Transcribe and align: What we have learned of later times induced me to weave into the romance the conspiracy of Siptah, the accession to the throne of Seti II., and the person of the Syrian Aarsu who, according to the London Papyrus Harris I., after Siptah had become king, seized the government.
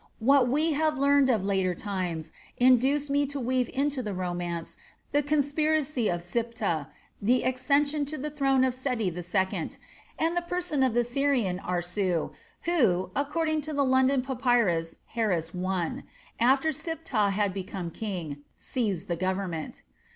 What 0.17 0.47
we 0.47 0.71
have 0.73 0.97
learned 0.97 1.29
of 1.29 1.45
later 1.45 1.75
times 1.75 2.31
induced 2.57 3.11
me 3.11 3.27
to 3.27 3.39
weave 3.39 3.69
into 3.71 4.01
the 4.01 4.15
romance 4.15 4.75
the 5.11 5.21
conspiracy 5.21 6.07
of 6.09 6.21
Siptah, 6.23 6.87
the 7.21 7.43
accession 7.43 8.05
to 8.05 8.17
the 8.17 8.31
throne 8.31 8.63
of 8.63 8.73
Seti 8.73 9.15
II., 9.15 9.69
and 10.17 10.35
the 10.35 10.41
person 10.41 10.81
of 10.81 10.95
the 10.95 11.03
Syrian 11.03 11.59
Aarsu 11.59 12.31
who, 12.63 13.11
according 13.15 13.61
to 13.61 13.73
the 13.73 13.85
London 13.85 14.23
Papyrus 14.23 14.97
Harris 15.09 15.51
I., 15.53 16.01
after 16.39 16.69
Siptah 16.71 17.29
had 17.29 17.53
become 17.53 17.91
king, 17.91 18.37
seized 18.57 19.07
the 19.07 19.15
government. 19.15 19.83